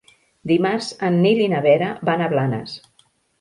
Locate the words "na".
1.51-1.59